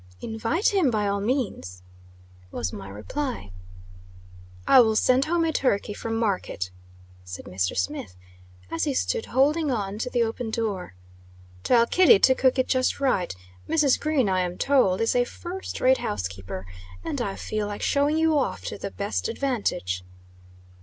"Invite 0.21 0.69
him, 0.73 0.89
by 0.89 1.07
all 1.07 1.21
means," 1.21 1.83
was 2.49 2.73
my 2.73 2.89
reply. 2.89 3.51
"I 4.65 4.79
will 4.79 4.95
send 4.95 5.25
home 5.25 5.45
a 5.45 5.51
turkey 5.53 5.93
from 5.93 6.17
market," 6.17 6.71
said 7.23 7.45
Mr. 7.45 7.77
Smith, 7.77 8.17
as 8.71 8.85
he 8.85 8.95
stood 8.95 9.27
holding 9.27 9.69
on 9.69 9.99
to 9.99 10.09
the 10.09 10.23
open 10.23 10.49
door. 10.49 10.95
"Tell 11.61 11.85
Kitty 11.85 12.17
to 12.17 12.33
cook 12.33 12.57
it 12.57 12.67
just 12.67 12.99
right. 12.99 13.35
Mrs. 13.69 13.99
Green, 13.99 14.27
I 14.27 14.39
am 14.41 14.57
told, 14.57 15.01
is 15.01 15.15
a 15.15 15.23
first 15.23 15.79
rate 15.79 15.99
housekeeper, 15.99 16.65
and 17.03 17.21
I 17.21 17.35
feel 17.35 17.67
like 17.67 17.83
showing 17.83 18.17
you 18.17 18.35
off 18.39 18.63
to 18.65 18.79
the 18.79 18.89
best 18.89 19.27
advantage." 19.27 20.03